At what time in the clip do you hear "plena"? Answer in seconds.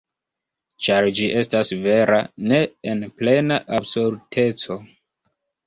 3.21-3.61